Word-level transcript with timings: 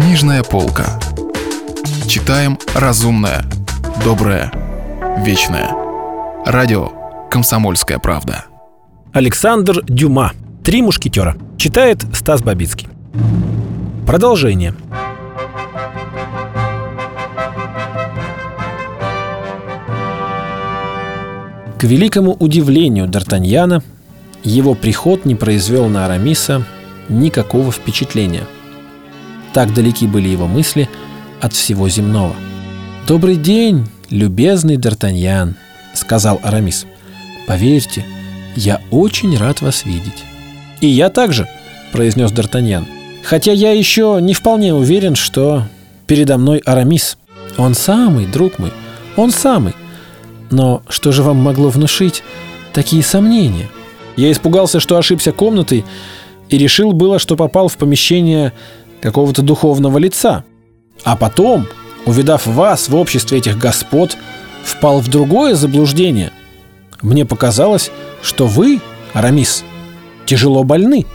Книжная 0.00 0.42
полка. 0.42 0.98
Читаем 2.08 2.58
разумное, 2.74 3.44
доброе, 4.02 4.50
вечное. 5.18 5.74
Радио 6.46 6.88
«Комсомольская 7.30 7.98
правда». 7.98 8.46
Александр 9.12 9.82
Дюма. 9.84 10.32
«Три 10.64 10.80
мушкетера». 10.80 11.36
Читает 11.58 12.02
Стас 12.14 12.42
Бабицкий. 12.42 12.88
Продолжение. 14.06 14.74
К 21.78 21.84
великому 21.84 22.32
удивлению 22.32 23.06
Д'Артаньяна 23.06 23.82
его 24.44 24.74
приход 24.74 25.26
не 25.26 25.34
произвел 25.34 25.88
на 25.88 26.06
Арамиса 26.06 26.64
никакого 27.10 27.70
впечатления. 27.70 28.46
Так 29.52 29.74
далеки 29.74 30.06
были 30.06 30.28
его 30.28 30.46
мысли 30.46 30.88
от 31.40 31.52
всего 31.52 31.88
земного. 31.88 32.34
«Добрый 33.06 33.36
день, 33.36 33.88
любезный 34.10 34.76
Д'Артаньян»,— 34.76 35.54
сказал 35.94 36.38
Арамис. 36.42 36.86
«Поверьте, 37.46 38.04
я 38.54 38.80
очень 38.90 39.36
рад 39.36 39.60
вас 39.60 39.84
видеть». 39.84 40.24
«И 40.80 40.86
я 40.86 41.08
также»,— 41.08 41.48
произнес 41.92 42.30
Д'Артаньян. 42.30 42.84
«Хотя 43.24 43.52
я 43.52 43.72
еще 43.72 44.18
не 44.20 44.34
вполне 44.34 44.72
уверен, 44.72 45.16
что 45.16 45.64
передо 46.06 46.38
мной 46.38 46.58
Арамис. 46.58 47.18
Он 47.58 47.74
самый, 47.74 48.26
друг 48.26 48.58
мой, 48.58 48.72
он 49.16 49.32
самый. 49.32 49.74
Но 50.50 50.82
что 50.88 51.10
же 51.10 51.22
вам 51.22 51.38
могло 51.38 51.70
внушить 51.70 52.22
такие 52.72 53.02
сомнения?» 53.02 53.68
Я 54.16 54.30
испугался, 54.30 54.80
что 54.80 54.98
ошибся 54.98 55.32
комнатой 55.32 55.84
и 56.50 56.58
решил 56.58 56.92
было, 56.92 57.18
что 57.18 57.36
попал 57.36 57.68
в 57.68 57.76
помещение 57.76 58.52
какого-то 59.00 59.42
духовного 59.42 59.98
лица. 59.98 60.44
А 61.04 61.16
потом, 61.16 61.66
увидав 62.06 62.46
вас 62.46 62.88
в 62.88 62.96
обществе 62.96 63.38
этих 63.38 63.58
господ, 63.58 64.16
впал 64.62 65.00
в 65.00 65.08
другое 65.08 65.54
заблуждение. 65.54 66.32
Мне 67.02 67.24
показалось, 67.24 67.90
что 68.22 68.46
вы, 68.46 68.80
Арамис, 69.12 69.64
тяжело 70.26 70.64
больны. 70.64 71.06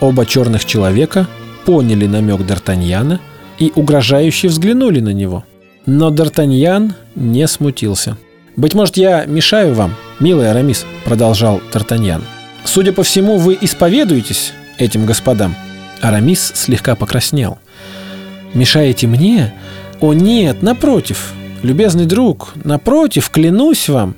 Оба 0.00 0.24
черных 0.24 0.64
человека 0.64 1.26
поняли 1.66 2.06
намек 2.06 2.40
Д'Артаньяна 2.40 3.18
и 3.58 3.70
угрожающе 3.74 4.48
взглянули 4.48 5.00
на 5.00 5.10
него. 5.10 5.44
Но 5.86 6.10
Д'Артаньян 6.10 6.92
не 7.14 7.46
смутился. 7.46 8.16
«Быть 8.56 8.74
может, 8.74 8.96
я 8.96 9.26
мешаю 9.26 9.74
вам, 9.74 9.94
милый 10.18 10.50
Арамис»,— 10.50 10.84
продолжал 11.04 11.60
Д'Артаньян. 11.72 12.22
«Судя 12.64 12.92
по 12.92 13.02
всему, 13.02 13.38
вы 13.38 13.56
исповедуетесь 13.60 14.52
этим 14.78 15.06
господам». 15.06 15.54
Арамис 16.00 16.52
слегка 16.54 16.94
покраснел. 16.94 17.58
«Мешаете 18.54 19.06
мне? 19.06 19.54
О 20.00 20.12
нет, 20.12 20.62
напротив, 20.62 21.32
любезный 21.62 22.06
друг, 22.06 22.52
напротив, 22.64 23.30
клянусь 23.30 23.88
вам. 23.88 24.16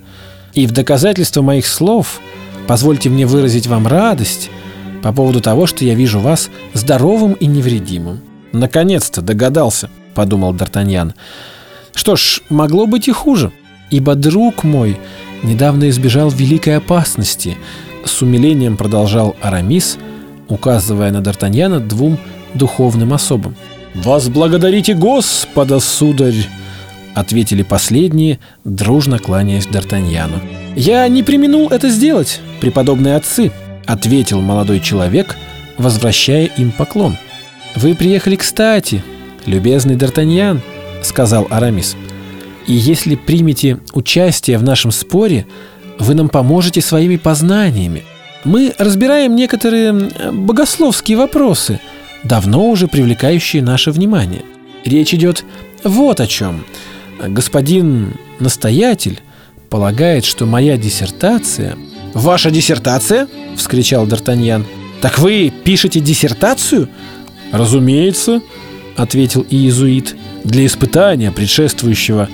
И 0.55 0.67
в 0.67 0.73
доказательство 0.73 1.43
моих 1.43 1.67
слов 1.67 2.21
позвольте 2.67 3.11
мне 3.11 3.27
выразить 3.27 3.67
вам 3.67 3.87
радость 3.87 4.51
по 5.03 5.13
поводу 5.13 5.41
того, 5.41 5.67
что 5.67 5.85
я 5.85 5.95
вижу 5.95 6.21
вас 6.21 6.51
здоровым 6.73 7.33
и 7.35 7.47
невредимым». 7.47 8.21
«Наконец-то 8.53 9.23
догадался»,— 9.23 9.91
подумал 10.15 10.55
Д'Артаньян. 10.55 11.15
«Что 11.95 12.17
ж, 12.17 12.43
могло 12.49 12.87
быть 12.87 13.09
и 13.09 13.13
хуже, 13.13 13.51
ибо 13.91 14.15
друг 14.15 14.63
мой 14.63 14.99
недавно 15.43 15.89
избежал 15.91 16.31
великой 16.31 16.77
опасности»,— 16.77 17.57
с 18.05 18.21
умилением 18.21 18.77
продолжал 18.77 19.37
Арамис, 19.41 19.97
указывая 20.53 21.11
на 21.11 21.19
Д'Артаньяна 21.19 21.81
двум 21.81 22.19
духовным 22.55 23.15
особам. 23.15 23.57
«Возблагодарите 23.95 24.95
Господа, 24.95 25.81
сударь!»— 25.81 26.47
ответили 27.15 27.63
последние, 27.63 28.39
дружно 28.65 29.19
кланяясь 29.19 29.67
Д'Артаньяну. 29.67 30.41
«Я 30.77 31.09
не 31.09 31.23
применул 31.23 31.69
это 31.69 31.89
сделать, 31.89 32.41
преподобные 32.61 33.17
отцы»,— 33.17 33.51
ответил 33.87 34.41
молодой 34.41 34.81
человек, 34.81 35.37
возвращая 35.79 36.47
им 36.47 36.71
поклон. 36.71 37.17
«Вы 37.75 37.95
приехали 37.95 38.37
кстати, 38.37 39.03
любезный 39.47 39.97
Д'Артаньян»,— 39.97 40.61
сказал 41.03 41.47
Арамис. 41.51 41.97
«И 42.67 42.75
если 42.75 43.15
примете 43.15 43.79
участие 43.95 44.59
в 44.59 44.63
нашем 44.63 44.91
споре, 44.91 45.47
вы 45.99 46.15
нам 46.15 46.29
поможете 46.29 46.81
своими 46.83 47.17
познаниями. 47.17 48.05
Мы 48.45 48.75
разбираем 48.77 49.37
некоторые 49.37 49.93
богословские 50.33 51.17
вопросы, 51.17 51.81
давно 52.25 52.69
уже 52.69 52.89
привлекающие 52.89 53.63
наше 53.63 53.93
внимание. 53.93 54.43
Речь 54.85 55.15
идет 55.15 55.45
вот 55.85 56.21
о 56.21 56.27
чем. 56.27 56.65
Господин 57.25 58.15
настоятель 58.41 59.21
полагает, 59.71 60.25
что 60.25 60.47
моя 60.47 60.77
диссертация... 60.77 61.77
«Ваша 62.15 62.51
диссертация?»— 62.51 63.27
вскричал 63.57 64.07
Д'Артаньян. 64.07 64.67
«Так 65.01 65.19
вы 65.19 65.51
пишете 65.65 65.99
диссертацию?» 65.99 66.91
«Разумеется»,— 67.53 68.43
ответил 68.97 69.47
иезуит. 69.49 70.15
«Для 70.45 70.67
испытания, 70.67 71.31
предшествующего 71.31 72.29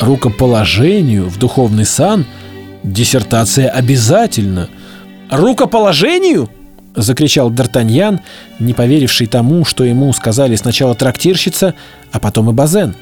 рукоположению 0.00 1.28
в 1.28 1.38
духовный 1.38 1.84
сан, 1.84 2.24
диссертация 2.82 3.68
обязательно». 3.68 4.68
«Рукоположению?»— 5.32 6.50
закричал 6.94 7.50
Д'Артаньян, 7.50 8.20
не 8.58 8.74
поверивший 8.74 9.26
тому, 9.26 9.64
что 9.64 9.82
ему 9.82 10.12
сказали 10.12 10.56
сначала 10.56 10.94
трактирщица, 10.94 11.74
а 12.12 12.20
потом 12.20 12.50
и 12.50 12.52
Базен. 12.52 12.94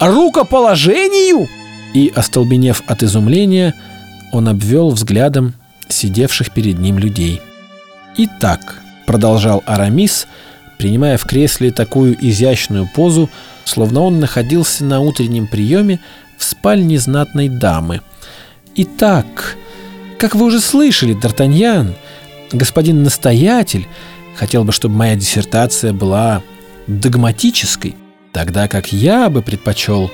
«Рукоположению?» 0.00 1.46
И, 1.92 2.10
остолбенев 2.14 2.82
от 2.86 3.02
изумления, 3.02 3.74
он 4.32 4.48
обвел 4.48 4.88
взглядом 4.88 5.52
сидевших 5.86 6.50
перед 6.50 6.78
ним 6.78 6.98
людей. 6.98 7.42
«Итак»,— 8.16 8.80
продолжал 9.06 9.62
Арамис, 9.66 10.28
принимая 10.78 11.18
в 11.18 11.26
кресле 11.26 11.72
такую 11.72 12.16
изящную 12.18 12.88
позу, 12.94 13.28
словно 13.64 14.00
он 14.00 14.18
находился 14.18 14.82
на 14.82 15.00
утреннем 15.00 15.46
приеме 15.46 16.00
в 16.38 16.44
спальне 16.44 16.98
знатной 16.98 17.50
дамы. 17.50 18.00
«Итак, 18.74 19.56
как 20.18 20.34
вы 20.34 20.46
уже 20.46 20.60
слышали, 20.60 21.14
Д'Артаньян, 21.14 21.94
господин 22.52 23.02
настоятель 23.02 23.86
хотел 24.34 24.64
бы, 24.64 24.72
чтобы 24.72 24.94
моя 24.94 25.14
диссертация 25.16 25.92
была 25.92 26.42
догматической, 26.86 27.96
тогда 28.32 28.68
как 28.68 28.92
я 28.92 29.28
бы 29.28 29.42
предпочел, 29.42 30.10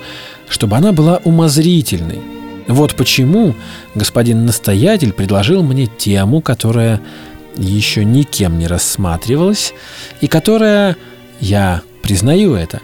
чтобы 0.49 0.77
она 0.77 0.93
была 0.93 1.19
умозрительной. 1.25 2.21
Вот 2.69 2.95
почему 2.95 3.55
господин 3.95 4.47
настоятель 4.47 5.13
предложил 5.13 5.63
мне 5.63 5.87
тему, 5.87 6.41
которая 6.41 7.01
еще 7.57 8.05
никем 8.05 8.59
не 8.59 8.67
рассматривалась 8.67 9.75
и 10.21 10.27
которая, 10.27 10.97
я 11.41 11.83
признаю 12.03 12.55
это, 12.55 12.81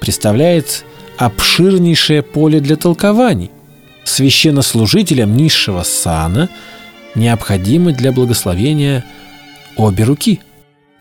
представляет 0.00 0.84
обширнейшее 1.16 2.22
поле 2.22 2.60
для 2.60 2.76
толкований– 2.76 3.50
священнослужителям 4.04 5.36
низшего 5.36 5.82
сана 5.82 6.48
необходимы 7.14 7.92
для 7.92 8.12
благословения 8.12 9.04
обе 9.76 10.04
руки. 10.04 10.40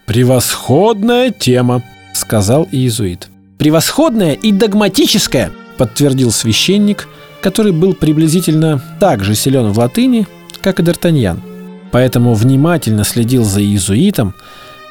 «Превосходная 0.06 1.32
тема»,— 1.32 1.84
сказал 2.14 2.68
иезуит. 2.72 3.30
«Превосходная 3.58 4.34
и 4.34 4.52
догматическая»,— 4.52 5.52
подтвердил 5.78 6.32
священник, 6.32 7.08
который 7.42 7.72
был 7.72 7.94
приблизительно 7.94 8.82
так 9.00 9.24
же 9.24 9.36
силен 9.36 9.72
в 9.72 9.80
латыни, 9.80 10.28
как 10.62 10.80
и 10.80 10.84
Д'Артаньян. 10.84 11.40
Поэтому 11.92 12.34
внимательно 12.34 13.04
следил 13.04 13.44
за 13.44 13.62
иезуитом, 13.62 14.34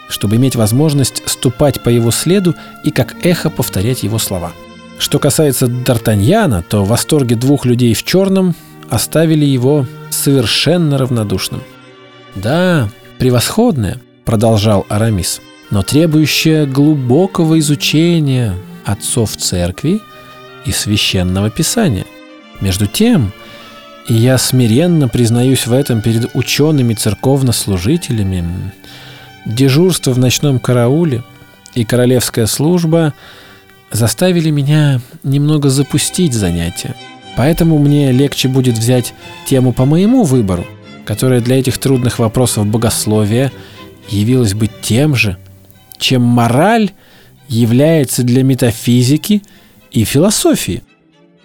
чтобы 0.08 0.36
иметь 0.36 0.56
возможность 0.56 1.22
ступать 1.26 1.82
по 1.82 1.88
его 1.88 2.10
следу 2.10 2.54
и 2.84 2.90
как 2.90 3.24
эхо 3.24 3.50
повторять 3.50 4.02
его 4.02 4.18
слова. 4.18 4.52
Что 5.00 5.18
касается 5.18 5.64
Д'Артаньяна, 5.64 6.62
то 6.62 6.84
восторги 6.84 7.32
двух 7.32 7.64
людей 7.64 7.94
в 7.94 8.04
черном 8.04 8.54
оставили 8.90 9.46
его 9.46 9.86
совершенно 10.10 10.98
равнодушным. 10.98 11.62
«Да, 12.34 12.90
превосходное»,— 13.18 13.98
продолжал 14.26 14.84
Арамис, 14.90 15.40
«но 15.70 15.82
требующее 15.82 16.66
глубокого 16.66 17.58
изучения 17.60 18.54
отцов 18.84 19.38
церкви 19.38 20.00
и 20.66 20.70
священного 20.70 21.48
писания. 21.48 22.04
Между 22.60 22.86
тем, 22.86 23.32
и 24.06 24.12
я 24.12 24.36
смиренно 24.36 25.08
признаюсь 25.08 25.66
в 25.66 25.72
этом 25.72 26.02
перед 26.02 26.34
учеными 26.34 26.92
церковнослужителями, 26.92 28.44
дежурство 29.46 30.12
в 30.12 30.18
ночном 30.18 30.58
карауле 30.58 31.22
и 31.74 31.86
королевская 31.86 32.44
служба— 32.44 33.14
заставили 33.90 34.50
меня 34.50 35.00
немного 35.22 35.68
запустить 35.70 36.34
занятия. 36.34 36.94
Поэтому 37.36 37.78
мне 37.78 38.12
легче 38.12 38.48
будет 38.48 38.76
взять 38.76 39.14
тему 39.46 39.72
по 39.72 39.84
моему 39.84 40.24
выбору, 40.24 40.66
которая 41.04 41.40
для 41.40 41.58
этих 41.58 41.78
трудных 41.78 42.18
вопросов 42.18 42.66
богословия 42.66 43.52
явилась 44.08 44.54
бы 44.54 44.68
тем 44.82 45.14
же, 45.14 45.36
чем 45.98 46.22
мораль 46.22 46.90
является 47.48 48.22
для 48.22 48.42
метафизики 48.42 49.42
и 49.90 50.04
философии. 50.04 50.82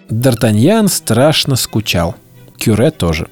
Д'Артаньян 0.08 0.88
страшно 0.88 1.56
скучал. 1.56 2.14
Кюре 2.58 2.90
тоже. 2.90 3.28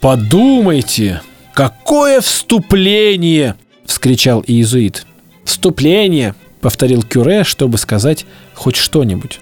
«Подумайте, 0.00 1.22
какое 1.54 2.20
вступление!»— 2.20 3.56
вскричал 3.86 4.44
иезуит. 4.46 5.06
«Вступление!»— 5.44 6.34
повторил 6.60 7.02
Кюре, 7.02 7.44
чтобы 7.44 7.78
сказать 7.78 8.26
хоть 8.54 8.76
что-нибудь. 8.76 9.40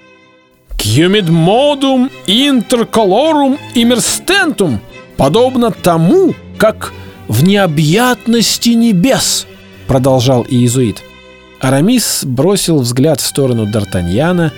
«Кьюмид 0.77 1.29
модум 1.29 2.09
интерколорум 2.27 3.57
имерстентум» 3.73 4.79
подобно 5.17 5.71
тому, 5.71 6.33
как 6.57 6.93
в 7.27 7.43
необъятности 7.43 8.69
небес, 8.69 9.47
продолжал 9.87 10.45
иезуит. 10.47 11.03
Арамис 11.59 12.23
бросил 12.23 12.79
взгляд 12.79 13.19
в 13.19 13.25
сторону 13.25 13.65
Д'Артаньяна 13.65 14.51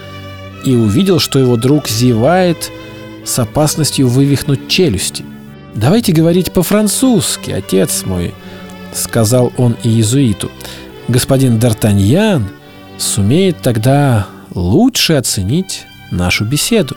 и 0.66 0.76
увидел, 0.76 1.20
что 1.20 1.40
его 1.40 1.56
друг 1.56 1.88
зевает 1.88 2.72
с 3.24 3.40
опасностью 3.40 4.08
вывихнуть 4.08 4.68
челюсти. 4.68 5.24
«Давайте 5.74 6.12
говорить 6.12 6.52
по-французски, 6.52 7.52
отец 7.52 8.04
мой»,— 8.06 8.34
сказал 8.94 9.54
он 9.58 9.78
иезуиту. 9.84 10.52
«Господин 11.10 11.58
Д'Артаньян 11.58 12.44
сумеет 13.00 13.64
тогда 13.64 14.28
лучше 14.54 15.14
оценить 15.14 15.88
нашу 16.12 16.46
беседу». 16.46 16.96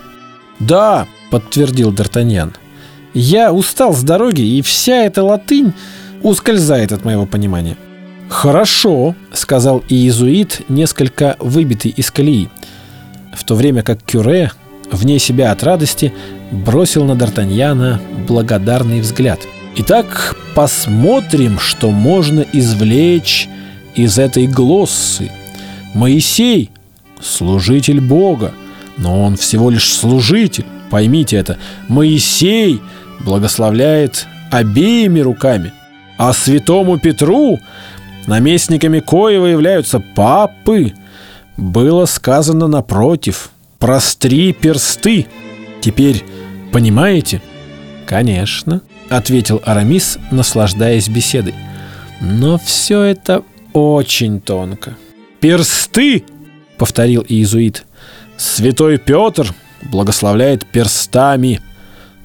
«Да»,— 0.60 1.06
подтвердил 1.30 1.94
Д'Артаньян,— 1.94 2.52
«я 3.14 3.54
устал 3.54 3.94
с 3.94 4.02
дороги, 4.02 4.42
и 4.42 4.60
вся 4.60 5.04
эта 5.04 5.24
латынь 5.24 5.72
ускользает 6.22 6.92
от 6.92 7.06
моего 7.06 7.24
понимания». 7.24 7.78
«Хорошо»,— 8.28 9.16
сказал 9.32 9.82
иезуит, 9.88 10.60
несколько 10.68 11.36
выбитый 11.38 11.90
из 11.96 12.10
колеи, 12.10 12.50
в 13.34 13.42
то 13.44 13.54
время 13.54 13.82
как 13.82 14.02
Кюре, 14.02 14.52
вне 14.90 15.18
себя 15.18 15.52
от 15.52 15.62
радости, 15.62 16.12
бросил 16.50 17.04
на 17.04 17.12
Д'Артаньяна 17.12 17.98
благодарный 18.28 19.00
взгляд. 19.00 19.40
«Итак, 19.76 20.36
посмотрим, 20.54 21.58
что 21.58 21.90
можно 21.90 22.44
извлечь 22.52 23.48
из 23.94 24.18
этой 24.18 24.46
глоссы. 24.46 25.30
Моисей— 25.94 26.70
служитель 27.20 28.00
Бога, 28.00 28.52
но 28.96 29.22
он 29.22 29.36
всего 29.36 29.70
лишь 29.70 29.92
служитель, 29.92 30.66
поймите 30.90 31.36
это. 31.36 31.58
Моисей 31.88 32.80
благословляет 33.20 34.26
обеими 34.50 35.20
руками, 35.20 35.72
а 36.18 36.32
святому 36.32 36.98
Петру 36.98 37.58
наместниками 38.26 39.00
коего 39.00 39.46
являются 39.46 40.00
папы, 40.00 40.92
было 41.56 42.06
сказано 42.06 42.66
напротив 42.66 43.50
«Простри 43.78 44.52
персты». 44.52 45.26
Теперь 45.80 46.24
понимаете? 46.72 47.42
Конечно, 48.06 48.80
ответил 49.08 49.60
Арамис, 49.64 50.18
наслаждаясь 50.30 51.08
беседой. 51.08 51.54
Но 52.20 52.58
все 52.58 53.02
это 53.02 53.42
очень 53.72 54.40
тонко. 54.40 54.96
«Персты!»— 55.40 56.24
повторил 56.78 57.24
иезуит. 57.28 57.84
«Святой 58.36 58.98
Петр 58.98 59.54
благословляет 59.82 60.66
перстами. 60.66 61.60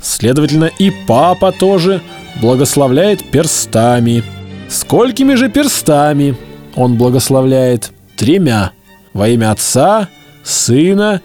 Следовательно, 0.01 0.65
и 0.65 0.91
папа 1.07 1.51
тоже 1.51 2.01
благословляет 2.41 3.23
перстами». 3.31 4.23
Сколькими 4.69 5.35
же 5.35 5.49
перстами 5.49 6.35
он 6.75 6.97
благословляет? 6.97 7.91
Тремя. 8.15 8.71
Во 9.13 9.27
имя 9.29 9.51
Отца, 9.51 10.09
Сына 10.43 11.21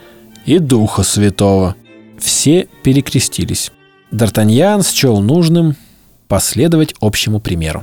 и 0.47 0.59
Духа 0.59 1.03
Святого. 1.03 1.77
Все 2.19 2.69
перекрестились. 2.83 3.73
Д'Артаньян 4.13 4.85
счел 4.85 5.21
нужным 5.21 5.77
последовать 6.29 6.95
общему 7.01 7.41
примеру. 7.41 7.83